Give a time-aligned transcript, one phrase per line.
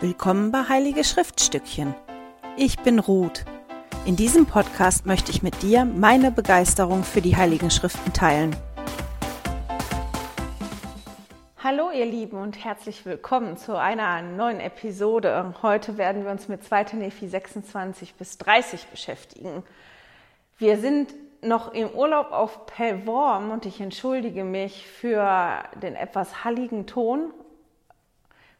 [0.00, 1.94] Willkommen bei Heilige Schriftstückchen.
[2.56, 3.44] Ich bin Ruth.
[4.04, 8.56] In diesem Podcast möchte ich mit dir meine Begeisterung für die Heiligen Schriften teilen.
[11.62, 15.54] Hallo ihr Lieben und herzlich willkommen zu einer neuen Episode.
[15.62, 16.94] Heute werden wir uns mit 2.
[16.94, 19.62] Nephi 26 bis 30 beschäftigen.
[20.58, 26.86] Wir sind noch im Urlaub auf Pellworm und ich entschuldige mich für den etwas halligen
[26.86, 27.32] Ton.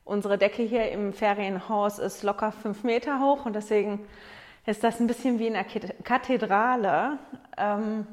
[0.04, 4.06] Unsere Decke hier im Ferienhaus ist locker fünf Meter hoch und deswegen
[4.66, 7.18] ist das ein bisschen wie in einer Kathedrale.
[7.56, 8.06] Ähm,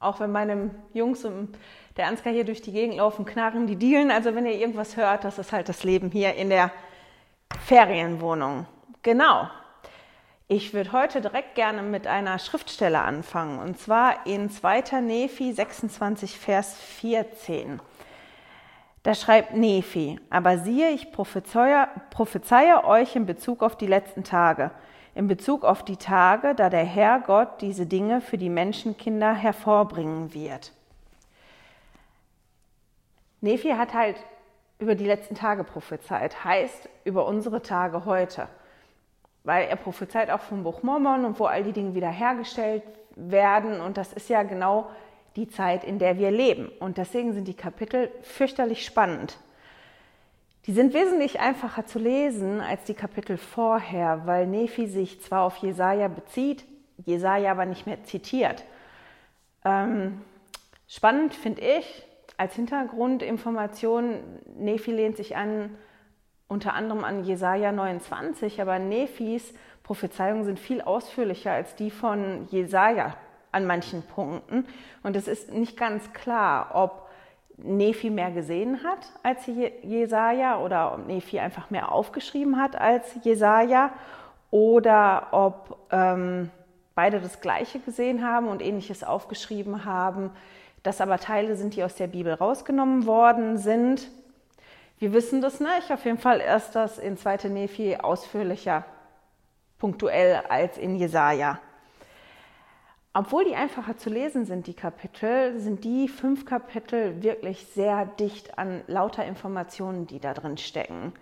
[0.00, 1.56] auch wenn meine Jungs und
[1.96, 4.10] der Ansgar hier durch die Gegend laufen, knarren die Dielen.
[4.10, 6.70] Also wenn ihr irgendwas hört, das ist halt das Leben hier in der
[7.64, 8.66] Ferienwohnung.
[9.02, 9.48] Genau.
[10.48, 15.00] Ich würde heute direkt gerne mit einer Schriftstelle anfangen, und zwar in 2.
[15.02, 17.80] Nephi 26, Vers 14.
[19.02, 24.70] Da schreibt Nephi, aber siehe, ich prophezeie, prophezeie euch in Bezug auf die letzten Tage,
[25.14, 30.34] in Bezug auf die Tage, da der Herr Gott diese Dinge für die Menschenkinder hervorbringen
[30.34, 30.72] wird.
[33.40, 34.16] Nephi hat halt
[34.78, 38.48] über die letzten Tage prophezeit, heißt über unsere Tage heute
[39.48, 42.82] weil er prophezeit auch vom Buch Mormon und wo all die Dinge wiederhergestellt
[43.16, 43.80] werden.
[43.80, 44.90] Und das ist ja genau
[45.36, 46.68] die Zeit, in der wir leben.
[46.80, 49.38] Und deswegen sind die Kapitel fürchterlich spannend.
[50.66, 55.56] Die sind wesentlich einfacher zu lesen als die Kapitel vorher, weil Nephi sich zwar auf
[55.58, 56.64] Jesaja bezieht,
[57.06, 58.64] Jesaja aber nicht mehr zitiert.
[59.64, 60.20] Ähm,
[60.86, 62.04] spannend finde ich
[62.36, 64.20] als Hintergrundinformation,
[64.56, 65.70] Nephi lehnt sich an
[66.48, 73.16] unter anderem an Jesaja 29, aber Nephis Prophezeiungen sind viel ausführlicher als die von Jesaja
[73.52, 74.66] an manchen Punkten.
[75.02, 77.08] Und es ist nicht ganz klar, ob
[77.58, 83.92] Nephi mehr gesehen hat als Jesaja oder ob Nephi einfach mehr aufgeschrieben hat als Jesaja
[84.50, 86.50] oder ob ähm,
[86.94, 90.30] beide das Gleiche gesehen haben und Ähnliches aufgeschrieben haben,
[90.82, 94.08] das aber Teile sind, die aus der Bibel rausgenommen worden sind.
[94.98, 95.92] Wir wissen das nicht.
[95.92, 97.48] Auf jeden Fall ist das in 2.
[97.48, 98.84] Nephi ausführlicher,
[99.78, 101.58] punktuell als in Jesaja.
[103.18, 108.56] Obwohl die einfacher zu lesen sind, die Kapitel, sind die fünf Kapitel wirklich sehr dicht
[108.60, 111.12] an lauter Informationen, die da drin stecken.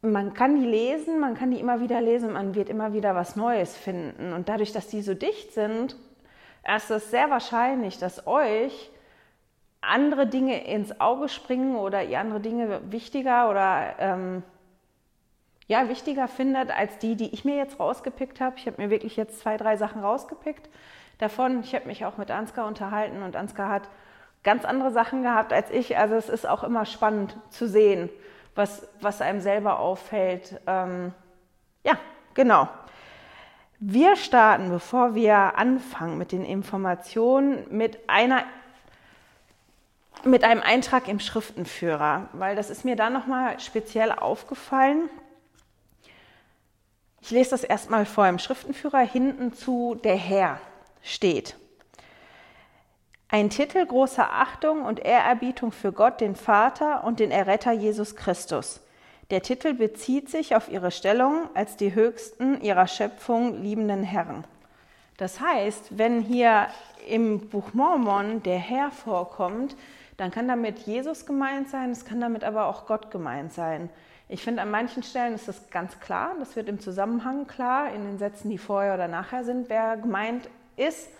[0.00, 3.34] Man kann die lesen, man kann die immer wieder lesen man wird immer wieder was
[3.34, 4.32] Neues finden.
[4.32, 5.96] Und dadurch, dass die so dicht sind,
[6.76, 8.92] ist es sehr wahrscheinlich, dass euch
[9.80, 14.44] andere Dinge ins Auge springen oder ihr andere Dinge wichtiger oder ähm,
[15.66, 18.56] ja, wichtiger findet als die, die ich mir jetzt rausgepickt habe.
[18.58, 20.68] Ich habe mir wirklich jetzt zwei, drei Sachen rausgepickt
[21.18, 21.60] davon.
[21.60, 23.88] Ich habe mich auch mit Ansgar unterhalten und Ansgar hat
[24.42, 25.96] ganz andere Sachen gehabt als ich.
[25.96, 28.10] Also es ist auch immer spannend zu sehen,
[28.54, 30.60] was, was einem selber auffällt.
[30.66, 31.14] Ähm,
[31.84, 31.94] ja,
[32.34, 32.68] genau.
[33.78, 38.44] Wir starten, bevor wir anfangen mit den Informationen, mit einer
[40.24, 45.10] mit einem Eintrag im Schriftenführer, weil das ist mir da nochmal speziell aufgefallen.
[47.22, 48.26] Ich lese das erstmal vor.
[48.26, 50.60] Im Schriftenführer hinten zu der Herr
[51.02, 51.56] steht.
[53.28, 58.80] Ein Titel großer Achtung und Ehrerbietung für Gott, den Vater und den Erretter Jesus Christus.
[59.30, 64.44] Der Titel bezieht sich auf ihre Stellung als die höchsten ihrer Schöpfung liebenden Herren.
[65.16, 66.66] Das heißt, wenn hier
[67.08, 69.76] im Buch Mormon der Herr vorkommt,
[70.16, 73.88] dann kann damit Jesus gemeint sein, es kann damit aber auch Gott gemeint sein.
[74.32, 78.02] Ich finde, an manchen Stellen ist das ganz klar, das wird im Zusammenhang klar, in
[78.04, 81.10] den Sätzen, die vorher oder nachher sind, wer gemeint ist.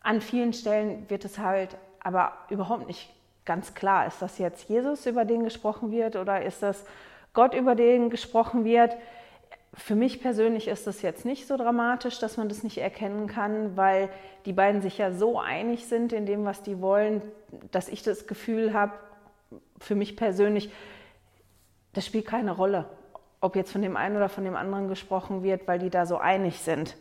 [0.00, 4.08] An vielen Stellen wird es halt aber überhaupt nicht ganz klar.
[4.08, 6.84] Ist das jetzt Jesus, über den gesprochen wird, oder ist das
[7.34, 8.96] Gott, über den gesprochen wird?
[9.72, 13.76] Für mich persönlich ist das jetzt nicht so dramatisch, dass man das nicht erkennen kann,
[13.76, 14.08] weil
[14.44, 17.22] die beiden sich ja so einig sind in dem, was die wollen,
[17.70, 18.94] dass ich das Gefühl habe,
[19.78, 20.72] für mich persönlich,
[21.96, 22.84] das spielt keine Rolle,
[23.40, 26.18] ob jetzt von dem einen oder von dem anderen gesprochen wird, weil die da so
[26.18, 26.94] einig sind.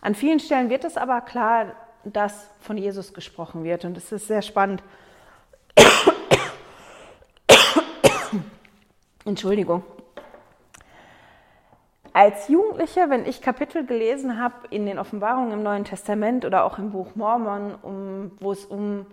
[0.00, 1.74] An vielen Stellen wird es aber klar,
[2.04, 4.82] dass von Jesus gesprochen wird und es ist sehr spannend.
[9.26, 9.84] Entschuldigung.
[12.14, 16.78] Als Jugendliche, wenn ich Kapitel gelesen habe in den Offenbarungen im Neuen Testament oder auch
[16.78, 19.06] im Buch Mormon, um, wo es um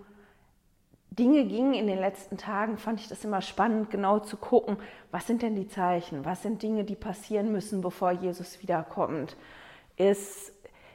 [1.10, 4.76] Dinge ging in den letzten Tagen, fand ich das immer spannend, genau zu gucken,
[5.10, 9.36] was sind denn die Zeichen, was sind Dinge, die passieren müssen, bevor Jesus wiederkommt.
[9.96, 10.52] Ist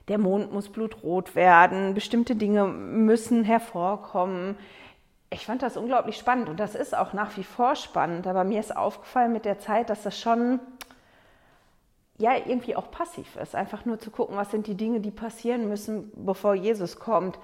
[0.07, 4.55] der Mond muss blutrot werden, bestimmte Dinge müssen hervorkommen.
[5.31, 8.27] ich fand das unglaublich spannend und das ist auch nach wie vor spannend.
[8.27, 10.59] Aber mir ist aufgefallen mit der Zeit, dass das schon
[12.17, 13.55] ja irgendwie auch passiv ist.
[13.55, 17.37] Einfach nur zu gucken, was sind die Dinge, die passieren müssen, bevor Jesus kommt.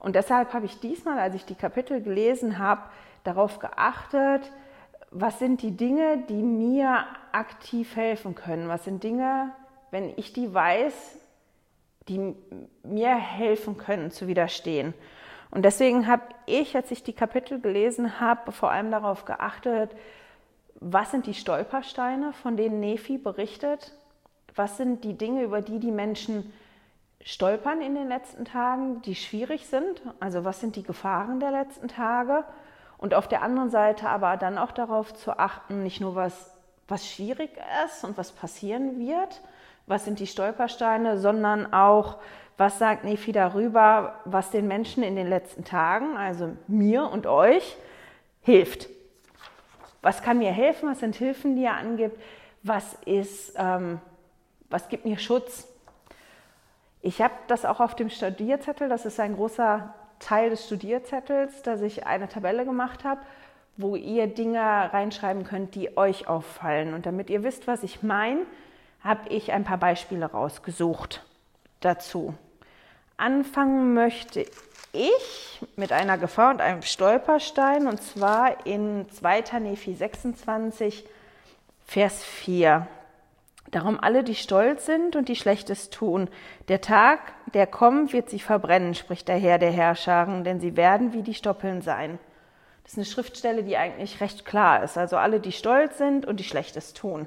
[0.00, 2.82] Und deshalb habe ich diesmal, als ich die Kapitel gelesen habe,
[3.24, 4.52] darauf geachtet,
[5.10, 8.68] was sind die Dinge, die mir aktiv helfen können?
[8.68, 9.52] Was sind Dinge,
[9.90, 11.18] wenn ich die weiß,
[12.08, 12.34] die
[12.82, 14.94] mir helfen können zu widerstehen?
[15.50, 19.90] Und deswegen habe ich, als ich die Kapitel gelesen habe, vor allem darauf geachtet,
[20.80, 23.94] was sind die Stolpersteine, von denen Nephi berichtet?
[24.54, 26.52] Was sind die Dinge, über die die Menschen
[27.26, 30.00] stolpern in den letzten Tagen, die schwierig sind?
[30.20, 32.44] Also was sind die Gefahren der letzten Tage?
[32.98, 36.54] Und auf der anderen Seite aber dann auch darauf zu achten, nicht nur was,
[36.86, 37.50] was schwierig
[37.84, 39.42] ist und was passieren wird,
[39.88, 42.18] was sind die Stolpersteine, sondern auch,
[42.58, 47.76] was sagt Nefi darüber, was den Menschen in den letzten Tagen, also mir und euch,
[48.40, 48.88] hilft.
[50.00, 50.88] Was kann mir helfen?
[50.88, 52.18] Was sind Hilfen, die er angibt?
[52.62, 54.00] Was ist, ähm,
[54.70, 55.66] was gibt mir Schutz?
[57.06, 61.80] Ich habe das auch auf dem Studierzettel, das ist ein großer Teil des Studierzettels, dass
[61.80, 63.20] ich eine Tabelle gemacht habe,
[63.76, 66.94] wo ihr Dinge reinschreiben könnt, die euch auffallen.
[66.94, 68.40] Und damit ihr wisst, was ich meine,
[69.04, 71.22] habe ich ein paar Beispiele rausgesucht
[71.78, 72.34] dazu.
[73.18, 74.44] Anfangen möchte
[74.92, 79.60] ich mit einer Gefahr und einem Stolperstein, und zwar in 2.
[79.60, 81.06] Nephi 26,
[81.86, 82.88] Vers 4.
[83.70, 86.28] Darum alle, die stolz sind und die Schlechtes tun.
[86.68, 87.20] Der Tag,
[87.52, 91.34] der kommt, wird sie verbrennen, spricht der Herr der Herrscharen, denn sie werden wie die
[91.34, 92.18] Stoppeln sein.
[92.84, 94.96] Das ist eine Schriftstelle, die eigentlich recht klar ist.
[94.96, 97.26] Also alle, die stolz sind und die Schlechtes tun.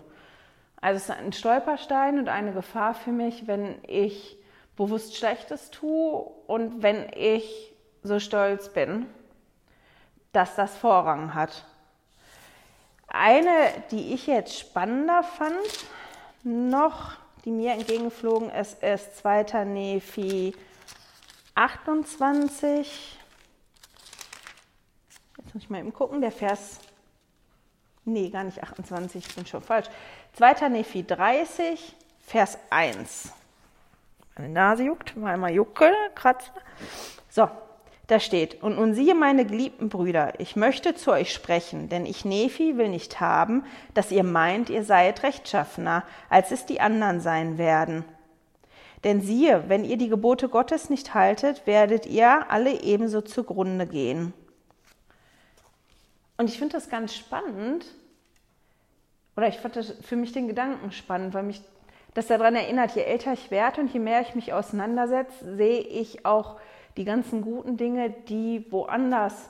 [0.80, 4.38] Also es ist ein Stolperstein und eine Gefahr für mich, wenn ich
[4.78, 9.08] bewusst Schlechtes tue und wenn ich so stolz bin,
[10.32, 11.66] dass das Vorrang hat.
[13.08, 13.50] Eine,
[13.92, 15.56] die ich jetzt spannender fand,
[16.44, 17.14] noch,
[17.46, 19.66] die mir entgegengeflogen ist, ist 2.
[19.66, 20.56] Nephi
[21.56, 23.20] 28.
[25.38, 26.80] Jetzt muss ich mal eben gucken, der Vers,
[28.06, 29.88] nee, gar nicht 28, ich bin schon falsch.
[30.34, 30.70] 2.
[30.70, 33.34] Nephi 30, Vers 1.
[34.36, 36.52] Meine Nase juckt, mal einmal jucke, kratze.
[37.30, 37.50] So,
[38.10, 42.26] da steht, und nun siehe, meine geliebten Brüder, ich möchte zu euch sprechen, denn ich,
[42.26, 43.64] Nephi, will nicht haben,
[43.94, 48.04] dass ihr meint, ihr seid rechtschaffener, als es die anderen sein werden.
[49.04, 54.34] Denn siehe, wenn ihr die Gebote Gottes nicht haltet, werdet ihr alle ebenso zugrunde gehen.
[56.38, 57.86] Und ich finde das ganz spannend,
[59.38, 61.62] oder ich fand das für mich den Gedanken spannend, weil mich
[62.16, 66.26] das daran erinnert, je älter ich werde und je mehr ich mich auseinandersetze, sehe ich
[66.26, 66.60] auch
[67.00, 69.50] die ganzen guten Dinge, die woanders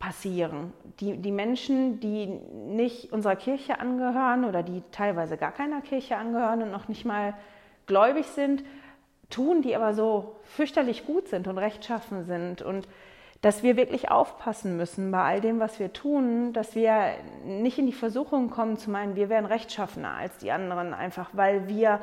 [0.00, 0.72] passieren.
[0.98, 6.62] Die, die Menschen, die nicht unserer Kirche angehören oder die teilweise gar keiner Kirche angehören
[6.62, 7.34] und noch nicht mal
[7.86, 8.64] gläubig sind,
[9.30, 12.60] tun, die aber so fürchterlich gut sind und rechtschaffen sind.
[12.60, 12.88] Und
[13.40, 17.12] dass wir wirklich aufpassen müssen bei all dem, was wir tun, dass wir
[17.44, 21.68] nicht in die Versuchung kommen zu meinen, wir wären rechtschaffener als die anderen, einfach weil
[21.68, 22.00] wir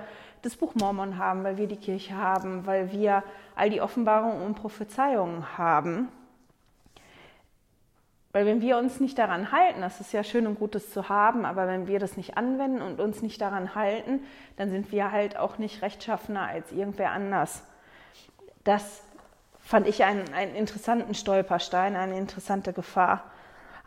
[0.48, 3.24] das Buch Mormon haben, weil wir die Kirche haben, weil wir
[3.56, 6.08] all die Offenbarungen und Prophezeiungen haben.
[8.32, 11.10] Weil wenn wir uns nicht daran halten, das ist ja schön und gut, das zu
[11.10, 14.22] haben, aber wenn wir das nicht anwenden und uns nicht daran halten,
[14.56, 17.64] dann sind wir halt auch nicht rechtschaffener als irgendwer anders.
[18.64, 19.04] Das
[19.60, 23.24] fand ich einen, einen interessanten Stolperstein, eine interessante Gefahr.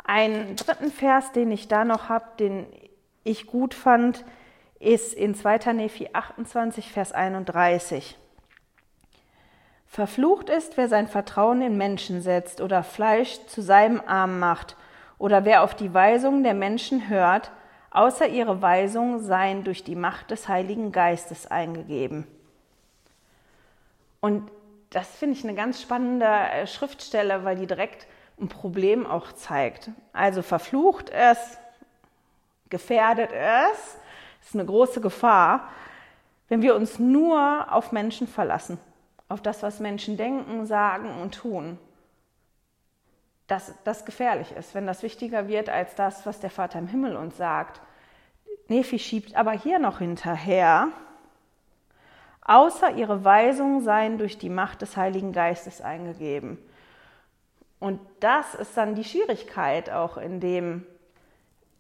[0.05, 2.67] Einen dritten Vers, den ich da noch habe, den
[3.25, 4.25] ich gut fand,
[4.81, 5.75] ist in 2.
[5.75, 8.19] Nephi 28, Vers 31.
[9.87, 14.77] Verflucht ist, wer sein Vertrauen in Menschen setzt oder Fleisch zu seinem Arm macht
[15.19, 17.53] oder wer auf die Weisungen der Menschen hört,
[17.91, 22.27] außer ihre Weisungen seien durch die Macht des Heiligen Geistes eingegeben.
[24.21, 24.51] Und
[24.91, 28.07] das finde ich eine ganz spannende äh, Schriftstelle, weil die direkt
[28.41, 29.91] ein Problem auch zeigt.
[30.13, 31.59] Also verflucht es,
[32.71, 33.99] gefährdet es,
[34.51, 35.69] ist eine große Gefahr,
[36.49, 38.79] wenn wir uns nur auf Menschen verlassen,
[39.29, 41.79] auf das, was Menschen denken, sagen und tun.
[43.47, 47.15] Dass das gefährlich ist, wenn das wichtiger wird als das, was der Vater im Himmel
[47.15, 47.81] uns sagt.
[48.67, 50.89] Nephi schiebt aber hier noch hinterher,
[52.43, 56.59] außer ihre Weisungen seien durch die Macht des Heiligen Geistes eingegeben.
[57.79, 60.85] Und das ist dann die Schwierigkeit auch in dem,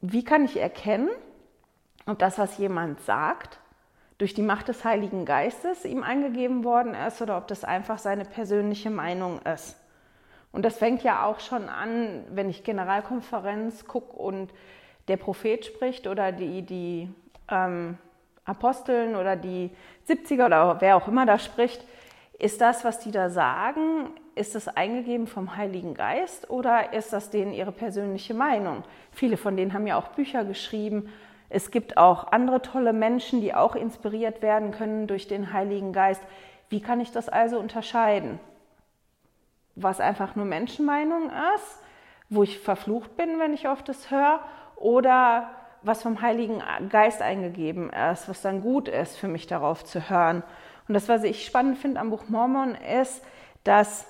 [0.01, 1.11] wie kann ich erkennen,
[2.07, 3.59] ob das, was jemand sagt,
[4.19, 8.25] durch die Macht des Heiligen Geistes ihm eingegeben worden ist oder ob das einfach seine
[8.25, 9.77] persönliche Meinung ist.
[10.53, 14.53] Und das fängt ja auch schon an, wenn ich Generalkonferenz gucke und
[15.09, 17.09] der Prophet spricht oder die, die
[17.51, 17.99] ähm,
[18.45, 19.71] Aposteln oder die
[20.09, 21.85] 70er oder wer auch immer da spricht.
[22.39, 27.31] Ist das, was die da sagen, ist das eingegeben vom Heiligen Geist oder ist das
[27.31, 28.83] denen ihre persönliche Meinung?
[29.13, 31.13] Viele von denen haben ja auch Bücher geschrieben.
[31.51, 36.23] Es gibt auch andere tolle Menschen, die auch inspiriert werden können durch den Heiligen Geist.
[36.69, 38.39] Wie kann ich das also unterscheiden?
[39.75, 41.81] Was einfach nur Menschenmeinung ist,
[42.29, 44.41] wo ich verflucht bin, wenn ich oft das höre,
[44.77, 45.51] oder
[45.83, 50.43] was vom Heiligen Geist eingegeben ist, was dann gut ist für mich darauf zu hören.
[50.87, 53.23] Und das, was ich spannend finde am Buch Mormon, ist,
[53.65, 54.07] dass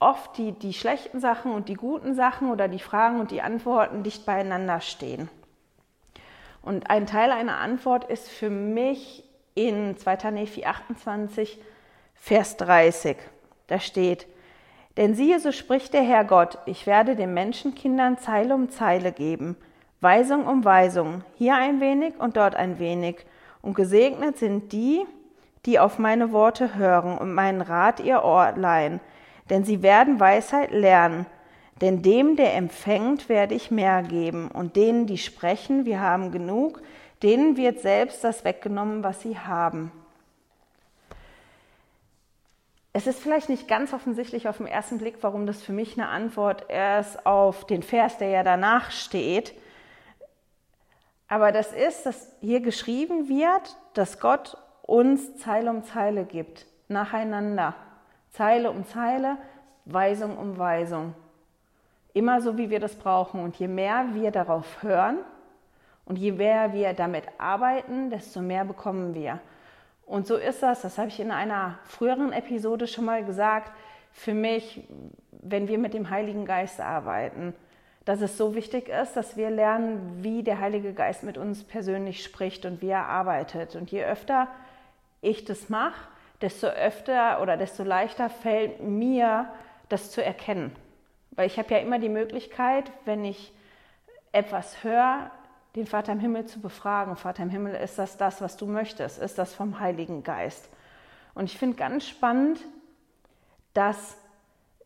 [0.00, 4.02] oft die, die schlechten Sachen und die guten Sachen oder die Fragen und die Antworten
[4.02, 5.28] dicht beieinander stehen.
[6.62, 10.30] Und ein Teil einer Antwort ist für mich in 2.
[10.30, 11.60] Nephi 28,
[12.14, 13.16] Vers 30.
[13.66, 14.26] Da steht,
[14.96, 19.56] denn siehe, so spricht der Herr Gott, ich werde den Menschenkindern Zeile um Zeile geben,
[20.00, 23.24] Weisung um Weisung, hier ein wenig und dort ein wenig.
[23.62, 25.04] Und gesegnet sind die,
[25.64, 29.00] die auf meine Worte hören und meinen Rat ihr Ohr leihen,
[29.48, 31.26] denn sie werden Weisheit lernen.
[31.82, 36.80] Denn dem, der empfängt, werde ich mehr geben, und denen, die sprechen, wir haben genug,
[37.24, 39.90] denen wird selbst das weggenommen, was sie haben.
[42.92, 46.08] Es ist vielleicht nicht ganz offensichtlich auf den ersten Blick, warum das für mich eine
[46.08, 49.52] Antwort ist auf den Vers, der ja danach steht.
[51.26, 57.74] Aber das ist, dass hier geschrieben wird, dass Gott uns Zeile um Zeile gibt, nacheinander.
[58.30, 59.36] Zeile um Zeile,
[59.84, 61.14] Weisung um Weisung.
[62.14, 63.40] Immer so, wie wir das brauchen.
[63.42, 65.18] Und je mehr wir darauf hören
[66.04, 69.40] und je mehr wir damit arbeiten, desto mehr bekommen wir.
[70.04, 73.72] Und so ist das, das habe ich in einer früheren Episode schon mal gesagt,
[74.10, 74.86] für mich,
[75.30, 77.54] wenn wir mit dem Heiligen Geist arbeiten,
[78.04, 82.22] dass es so wichtig ist, dass wir lernen, wie der Heilige Geist mit uns persönlich
[82.22, 83.76] spricht und wie er arbeitet.
[83.76, 84.48] Und je öfter
[85.20, 86.08] ich das mache,
[86.40, 89.46] desto öfter oder desto leichter fällt mir,
[89.88, 90.74] das zu erkennen.
[91.32, 93.52] Weil ich habe ja immer die Möglichkeit, wenn ich
[94.32, 95.30] etwas höre,
[95.76, 97.16] den Vater im Himmel zu befragen.
[97.16, 99.18] Vater im Himmel, ist das das, was du möchtest?
[99.18, 100.68] Ist das vom Heiligen Geist?
[101.34, 102.60] Und ich finde ganz spannend,
[103.72, 104.18] dass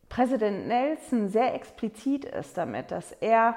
[0.09, 3.57] Präsident Nelson sehr explizit ist damit, dass er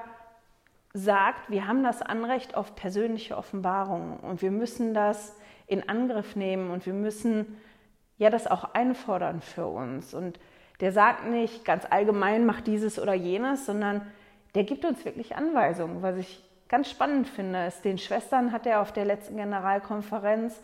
[0.94, 5.36] sagt, wir haben das Anrecht auf persönliche Offenbarung und wir müssen das
[5.68, 7.58] in Angriff nehmen und wir müssen
[8.18, 10.16] ja das auch einfordern für uns.
[10.16, 10.40] Und
[10.80, 14.02] der sagt nicht ganz allgemein, mach dieses oder jenes, sondern
[14.56, 16.02] der gibt uns wirklich Anweisungen.
[16.02, 20.60] Was ich ganz spannend finde, ist, den Schwestern hat er auf der letzten Generalkonferenz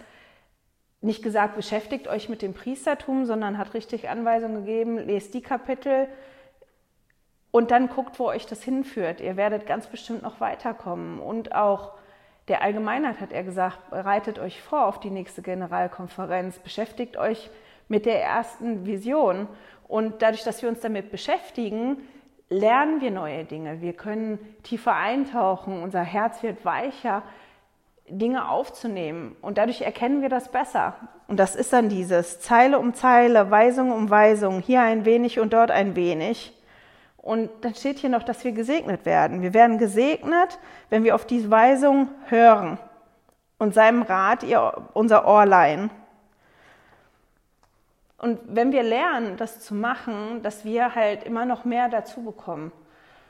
[1.01, 6.07] nicht gesagt, beschäftigt euch mit dem Priestertum, sondern hat richtig Anweisungen gegeben, lest die Kapitel
[7.51, 9.21] und dann guckt, wo euch das hinführt.
[9.21, 11.19] Ihr werdet ganz bestimmt noch weiterkommen.
[11.19, 11.93] Und auch
[12.47, 17.49] der Allgemeinheit hat er gesagt, bereitet euch vor auf die nächste Generalkonferenz, beschäftigt euch
[17.87, 19.47] mit der ersten Vision.
[19.87, 21.97] Und dadurch, dass wir uns damit beschäftigen,
[22.49, 23.81] lernen wir neue Dinge.
[23.81, 27.23] Wir können tiefer eintauchen, unser Herz wird weicher,
[28.07, 29.35] Dinge aufzunehmen.
[29.41, 30.95] Und dadurch erkennen wir das besser.
[31.27, 35.53] Und das ist dann dieses Zeile um Zeile, Weisung um Weisung, hier ein wenig und
[35.53, 36.53] dort ein wenig.
[37.17, 39.41] Und dann steht hier noch, dass wir gesegnet werden.
[39.41, 40.59] Wir werden gesegnet,
[40.91, 42.77] wenn wir auf diese Weisung hören
[43.57, 45.89] und seinem Rat ihr unser Ohr leihen.
[48.17, 52.71] Und wenn wir lernen, das zu machen, dass wir halt immer noch mehr dazu bekommen.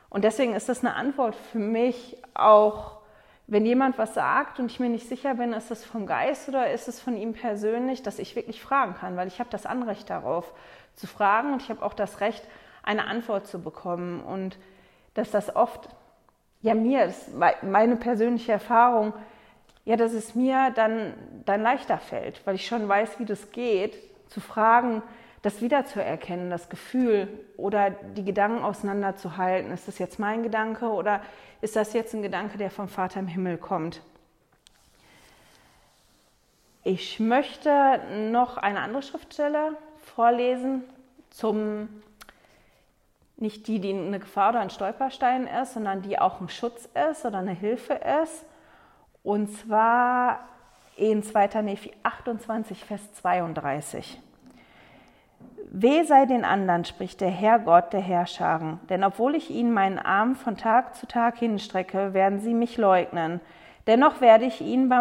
[0.10, 3.00] Und deswegen ist das eine Antwort für mich auch,
[3.48, 6.72] wenn jemand was sagt und ich mir nicht sicher bin, ist es vom Geist oder
[6.72, 10.10] ist es von ihm persönlich, dass ich wirklich fragen kann, weil ich habe das Anrecht
[10.10, 10.52] darauf
[10.96, 12.44] zu fragen und ich habe auch das Recht,
[12.82, 14.22] eine Antwort zu bekommen.
[14.22, 14.58] Und
[15.16, 15.90] dass das oft,
[16.62, 19.14] ja mir ist meine persönliche Erfahrung,
[19.84, 21.14] ja, dass es mir dann,
[21.46, 23.96] dann leichter fällt, weil ich schon weiß, wie das geht,
[24.28, 25.02] zu fragen,
[25.42, 29.72] das wiederzuerkennen, das Gefühl oder die Gedanken auseinanderzuhalten.
[29.72, 31.22] Ist das jetzt mein Gedanke oder
[31.62, 34.02] ist das jetzt ein Gedanke, der vom Vater im Himmel kommt?
[36.84, 38.00] Ich möchte
[38.32, 40.84] noch eine andere Schriftstelle vorlesen
[41.30, 41.90] zum
[43.38, 47.26] nicht die, die eine Gefahr oder ein Stolperstein ist, sondern die auch ein Schutz ist
[47.26, 48.46] oder eine Hilfe ist.
[49.24, 50.48] Und zwar
[50.96, 51.62] in 2.
[51.62, 54.22] Nephi 28, Vers 32.
[55.72, 60.00] Weh sei den anderen, spricht der Herr Gott der Herrscharen, denn obwohl ich ihnen meinen
[60.00, 63.42] Arm von Tag zu Tag hinstrecke, werden sie mich leugnen.
[63.88, 64.92] Dennoch werde ich, ihnen,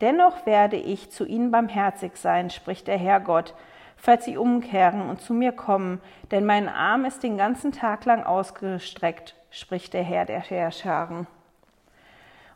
[0.00, 3.54] dennoch werde ich zu ihnen barmherzig sein, spricht der Herr Gott
[4.04, 5.98] falls sie umkehren und zu mir kommen,
[6.30, 11.26] denn mein Arm ist den ganzen Tag lang ausgestreckt, spricht der Herr der Herrscharen.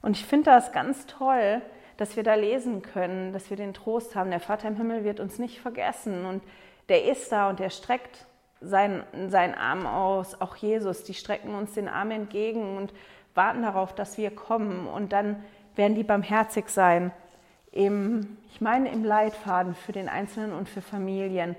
[0.02, 1.62] Und ich finde das ganz toll,
[1.98, 4.30] dass wir da lesen können, dass wir den Trost haben.
[4.30, 6.42] Der Vater im Himmel wird uns nicht vergessen und
[6.88, 8.26] der ist da und der streckt
[8.60, 12.94] seinen, seinen Arm aus, auch Jesus, die strecken uns den Arm entgegen und
[13.34, 15.42] warten darauf, dass wir kommen und dann
[15.74, 17.12] werden die barmherzig sein.
[17.72, 21.56] Im, ich meine, im Leitfaden für den Einzelnen und für Familien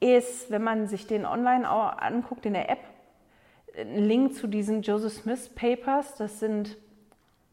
[0.00, 2.80] ist, wenn man sich den online anguckt, in der App,
[3.78, 6.14] ein Link zu diesen Joseph Smith Papers.
[6.16, 6.76] Das sind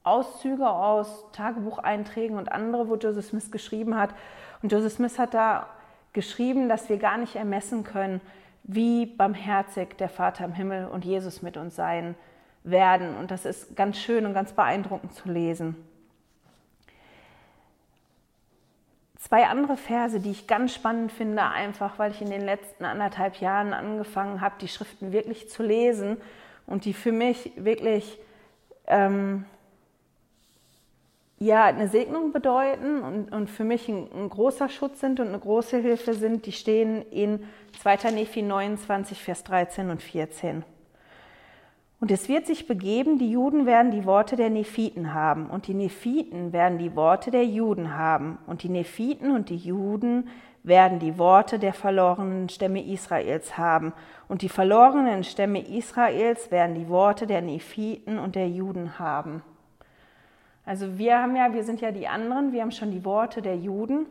[0.04, 4.12] Auszüge aus Tagebucheinträgen und andere, wo Joseph Smith geschrieben hat.
[4.62, 5.68] Und Joseph Smith hat da
[6.14, 8.22] geschrieben, dass wir gar nicht ermessen können,
[8.64, 12.16] wie barmherzig der Vater im Himmel und Jesus mit uns sein
[12.64, 13.16] werden.
[13.18, 15.76] Und das ist ganz schön und ganz beeindruckend zu lesen.
[19.18, 23.42] Zwei andere Verse, die ich ganz spannend finde, einfach weil ich in den letzten anderthalb
[23.42, 26.18] Jahren angefangen habe, die Schriften wirklich zu lesen
[26.66, 28.18] und die für mich wirklich
[28.88, 29.46] ähm,
[31.40, 35.40] ja, eine Segnung bedeuten und, und für mich ein, ein, großer Schutz sind und eine
[35.40, 37.46] große Hilfe sind, die stehen in
[37.82, 38.12] 2.
[38.12, 40.64] Nephi 29, Vers 13 und 14.
[42.02, 45.74] Und es wird sich begeben, die Juden werden die Worte der Nephiten haben und die
[45.74, 50.30] Nephiten werden die Worte der Juden haben und die Nephiten und die Juden
[50.64, 53.94] werden die Worte der verlorenen Stämme Israels haben
[54.28, 59.42] und die verlorenen Stämme Israels werden die Worte der Nephiten und der Juden haben.
[60.70, 63.58] Also wir haben ja, wir sind ja die anderen, wir haben schon die Worte der
[63.58, 64.06] Juden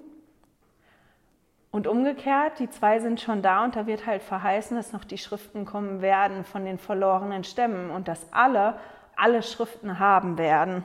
[1.70, 5.18] und umgekehrt, die zwei sind schon da und da wird halt verheißen, dass noch die
[5.18, 8.74] Schriften kommen werden von den verlorenen Stämmen und dass alle
[9.14, 10.84] alle Schriften haben werden.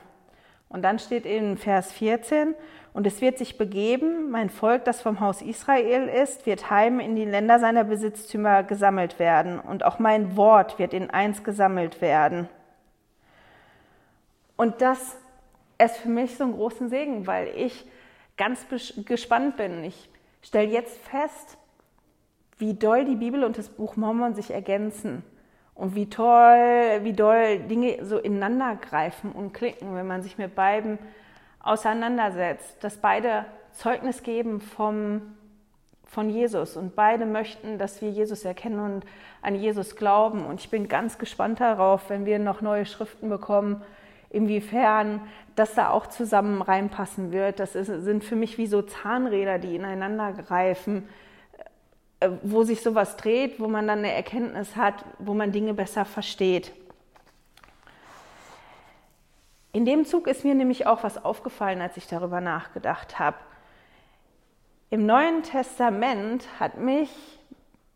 [0.69, 2.53] Und dann steht in Vers 14,
[2.93, 7.15] und es wird sich begeben, mein Volk, das vom Haus Israel ist, wird heim in
[7.15, 12.47] die Länder seiner Besitztümer gesammelt werden, und auch mein Wort wird in eins gesammelt werden.
[14.55, 15.17] Und das
[15.85, 17.85] ist für mich so einen großen Segen, weil ich
[18.37, 18.65] ganz
[19.05, 19.83] gespannt bin.
[19.83, 20.09] Ich
[20.41, 21.57] stelle jetzt fest,
[22.57, 25.23] wie doll die Bibel und das Buch Mormon sich ergänzen
[25.75, 30.55] und wie toll, wie doll Dinge so ineinander greifen und klicken, wenn man sich mit
[30.55, 30.99] beiden
[31.61, 35.35] auseinandersetzt, dass beide Zeugnis geben vom,
[36.05, 39.05] von Jesus und beide möchten, dass wir Jesus erkennen und
[39.41, 40.45] an Jesus glauben.
[40.45, 43.81] Und ich bin ganz gespannt darauf, wenn wir noch neue Schriften bekommen,
[44.33, 45.21] inwiefern
[45.55, 47.59] das da auch zusammen reinpassen wird.
[47.59, 51.07] Das ist, sind für mich wie so Zahnräder, die ineinander greifen,
[52.19, 56.03] äh, wo sich sowas dreht, wo man dann eine Erkenntnis hat, wo man Dinge besser
[56.03, 56.73] versteht.
[59.71, 63.37] In dem Zug ist mir nämlich auch was aufgefallen, als ich darüber nachgedacht habe.
[64.89, 67.09] Im Neuen Testament hat mich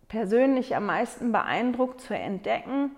[0.07, 2.95] persönlich am meisten beeindruckt zu entdecken,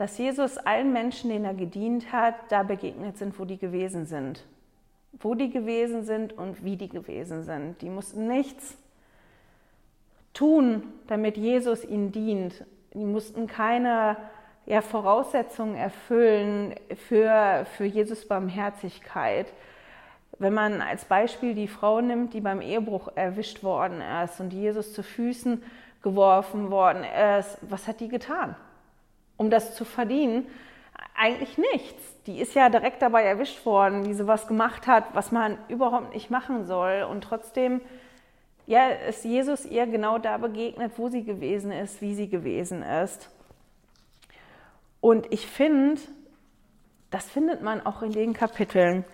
[0.00, 4.46] dass Jesus allen Menschen, denen er gedient hat, da begegnet sind, wo die gewesen sind.
[5.12, 7.82] Wo die gewesen sind und wie die gewesen sind.
[7.82, 8.78] Die mussten nichts
[10.32, 12.64] tun, damit Jesus ihnen dient.
[12.94, 14.16] Die mussten keine
[14.64, 16.76] ja, Voraussetzungen erfüllen
[17.08, 19.52] für, für Jesus Barmherzigkeit.
[20.38, 24.94] Wenn man als Beispiel die Frau nimmt, die beim Ehebruch erwischt worden ist und Jesus
[24.94, 25.62] zu Füßen
[26.00, 27.04] geworfen worden
[27.38, 28.56] ist, was hat die getan?
[29.40, 30.46] Um das zu verdienen?
[31.16, 32.22] Eigentlich nichts.
[32.26, 36.12] Die ist ja direkt dabei erwischt worden, wie sie was gemacht hat, was man überhaupt
[36.12, 37.06] nicht machen soll.
[37.10, 37.80] Und trotzdem
[38.66, 43.30] ja, ist Jesus ihr genau da begegnet, wo sie gewesen ist, wie sie gewesen ist.
[45.00, 45.98] Und ich finde,
[47.10, 49.06] das findet man auch in den Kapiteln.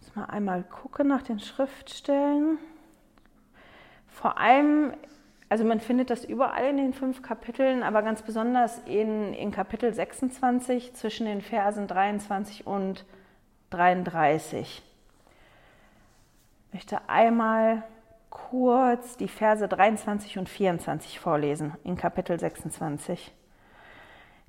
[0.00, 2.58] Muss mal einmal gucken nach den Schriftstellen.
[4.08, 4.94] Vor allem
[5.50, 9.92] also man findet das überall in den fünf Kapiteln, aber ganz besonders in, in Kapitel
[9.92, 13.04] 26 zwischen den Versen 23 und
[13.70, 14.80] 33.
[16.68, 17.82] Ich möchte einmal
[18.30, 23.32] kurz die Verse 23 und 24 vorlesen in Kapitel 26.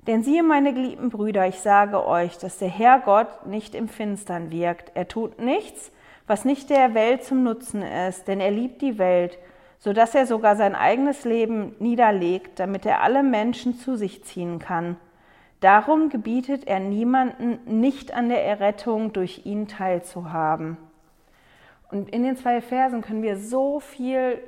[0.06, 4.52] Denn siehe, meine geliebten Brüder, ich sage euch, dass der Herr Gott nicht im Finstern
[4.52, 4.92] wirkt.
[4.94, 5.90] Er tut nichts,
[6.28, 9.36] was nicht der Welt zum Nutzen ist, denn er liebt die Welt
[9.82, 14.60] so dass er sogar sein eigenes Leben niederlegt, damit er alle Menschen zu sich ziehen
[14.60, 14.96] kann.
[15.58, 20.76] Darum gebietet er niemanden, nicht an der Errettung durch ihn teilzuhaben.
[21.90, 24.38] Und in den zwei Versen können wir so viel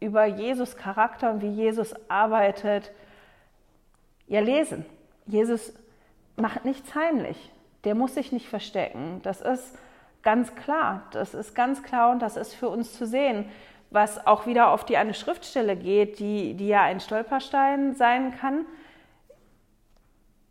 [0.00, 2.90] über Jesus Charakter und wie Jesus arbeitet,
[4.28, 4.86] ja lesen.
[5.26, 5.74] Jesus
[6.36, 7.52] macht nichts heimlich.
[7.84, 9.20] Der muss sich nicht verstecken.
[9.24, 9.76] Das ist
[10.22, 11.02] ganz klar.
[11.10, 13.44] Das ist ganz klar und das ist für uns zu sehen,
[13.90, 18.66] was auch wieder auf die eine Schriftstelle geht, die, die ja ein Stolperstein sein kann.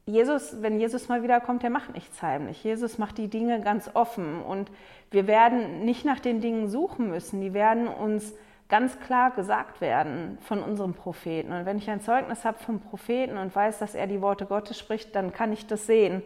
[0.06, 2.64] Jesus, wenn Jesus mal wiederkommt, der macht nichts heimlich.
[2.64, 4.72] Jesus macht die Dinge ganz offen und
[5.12, 7.42] wir werden nicht nach den Dingen suchen müssen.
[7.42, 8.34] Die werden uns
[8.70, 11.52] ganz klar gesagt werden von unserem Propheten.
[11.52, 14.78] Und wenn ich ein Zeugnis habe vom Propheten und weiß, dass er die Worte Gottes
[14.80, 16.24] spricht, dann kann ich das sehen.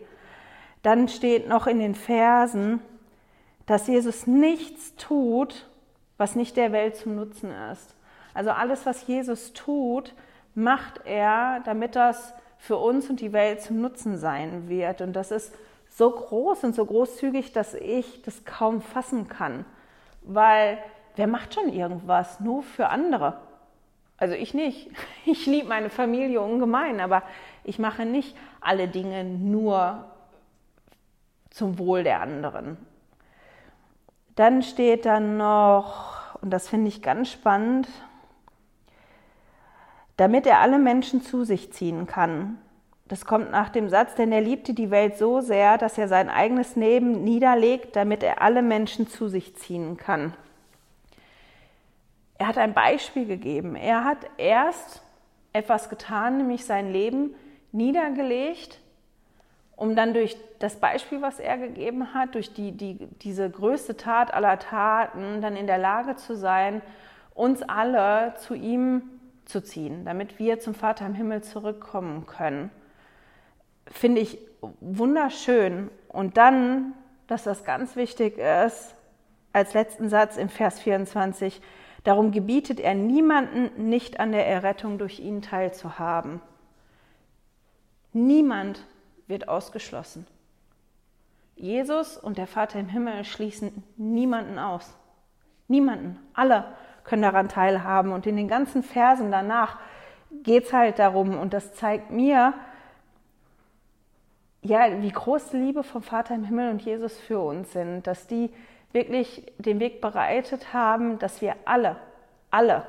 [0.81, 2.81] Dann steht noch in den Versen,
[3.65, 5.69] dass Jesus nichts tut,
[6.21, 7.95] was nicht der Welt zum Nutzen ist.
[8.35, 10.13] Also alles, was Jesus tut,
[10.53, 15.01] macht er, damit das für uns und die Welt zum Nutzen sein wird.
[15.01, 15.51] Und das ist
[15.89, 19.65] so groß und so großzügig, dass ich das kaum fassen kann.
[20.21, 20.77] Weil
[21.15, 23.37] wer macht schon irgendwas nur für andere?
[24.17, 24.91] Also ich nicht.
[25.25, 27.23] Ich liebe meine Familie ungemein, aber
[27.63, 30.05] ich mache nicht alle Dinge nur
[31.49, 32.77] zum Wohl der anderen.
[34.35, 37.87] Dann steht dann noch, und das finde ich ganz spannend,
[40.17, 42.57] damit er alle Menschen zu sich ziehen kann.
[43.07, 46.29] Das kommt nach dem Satz, denn er liebte die Welt so sehr, dass er sein
[46.29, 50.33] eigenes Leben niederlegt, damit er alle Menschen zu sich ziehen kann.
[52.37, 53.75] Er hat ein Beispiel gegeben.
[53.75, 55.03] Er hat erst
[55.53, 57.35] etwas getan, nämlich sein Leben
[57.71, 58.79] niedergelegt,
[59.81, 64.31] um dann durch das Beispiel, was er gegeben hat, durch die, die, diese größte Tat
[64.31, 66.83] aller Taten, dann in der Lage zu sein,
[67.33, 69.01] uns alle zu ihm
[69.45, 72.69] zu ziehen, damit wir zum Vater im Himmel zurückkommen können.
[73.87, 74.37] Finde ich
[74.81, 75.89] wunderschön.
[76.09, 76.93] Und dann,
[77.25, 78.93] dass das ganz wichtig ist,
[79.51, 81.59] als letzten Satz im Vers 24,
[82.03, 86.39] Darum gebietet er niemanden, nicht an der Errettung durch ihn teilzuhaben.
[88.13, 88.85] Niemand
[89.31, 90.27] wird ausgeschlossen.
[91.55, 94.95] Jesus und der Vater im Himmel schließen niemanden aus.
[95.67, 96.19] Niemanden.
[96.33, 96.65] Alle
[97.03, 98.11] können daran teilhaben.
[98.11, 99.79] Und in den ganzen Versen danach
[100.43, 102.53] geht es halt darum, und das zeigt mir,
[104.61, 108.27] ja, wie groß die Liebe vom Vater im Himmel und Jesus für uns sind, dass
[108.27, 108.51] die
[108.91, 111.95] wirklich den Weg bereitet haben, dass wir alle,
[112.51, 112.85] alle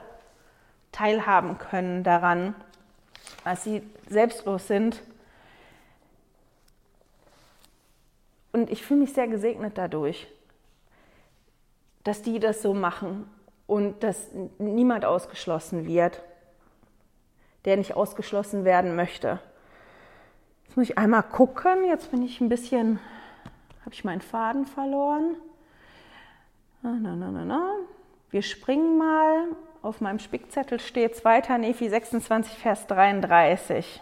[0.91, 2.55] teilhaben können daran,
[3.45, 5.03] dass sie selbstlos sind.
[8.53, 10.27] Und ich fühle mich sehr gesegnet dadurch,
[12.05, 13.29] dass die das so machen
[13.67, 16.23] und dass niemand ausgeschlossen wird,
[17.65, 19.41] der nicht ausgeschlossen werden möchte.
[20.67, 21.85] Jetzt muss ich einmal gucken.
[21.87, 22.99] Jetzt bin ich ein bisschen,
[23.83, 25.37] habe ich meinen Faden verloren.
[26.83, 27.75] Na, na, na, na.
[28.31, 29.49] Wir springen mal.
[29.83, 31.59] Auf meinem Spickzettel steht 2.
[31.59, 34.01] Nephi 26, Vers 33.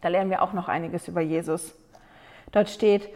[0.00, 1.74] Da lernen wir auch noch einiges über Jesus.
[2.52, 3.08] Dort steht,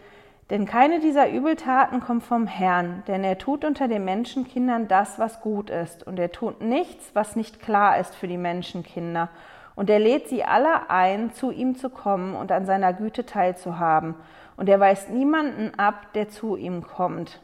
[0.49, 5.41] denn keine dieser Übeltaten kommt vom Herrn, denn er tut unter den Menschenkindern das, was
[5.41, 9.29] gut ist, und er tut nichts, was nicht klar ist für die Menschenkinder.
[9.75, 14.15] Und er lädt sie alle ein, zu ihm zu kommen und an seiner Güte teilzuhaben.
[14.55, 17.39] Und er weist niemanden ab, der zu ihm kommt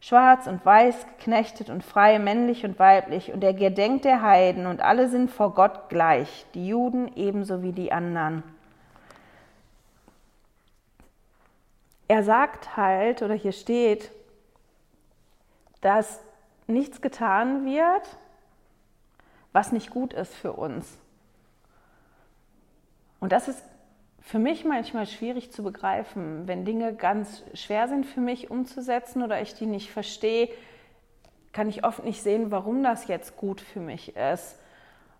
[0.00, 4.80] schwarz und weiß, geknechtet und frei, männlich und weiblich, und er gedenkt der Heiden, und
[4.80, 8.42] alle sind vor Gott gleich, die Juden ebenso wie die anderen.
[12.08, 14.10] Er sagt halt, oder hier steht,
[15.82, 16.20] dass
[16.66, 18.16] nichts getan wird,
[19.52, 20.98] was nicht gut ist für uns.
[23.20, 23.62] Und das ist
[24.20, 29.40] für mich manchmal schwierig zu begreifen, wenn Dinge ganz schwer sind für mich umzusetzen oder
[29.40, 30.50] ich die nicht verstehe,
[31.52, 34.58] kann ich oft nicht sehen, warum das jetzt gut für mich ist.